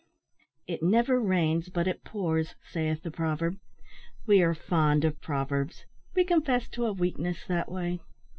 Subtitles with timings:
[0.65, 3.59] "It never rains but it pours," saith the proverb.
[4.25, 5.85] We are fond of proverbs.
[6.15, 7.99] We confess to a weakness that way.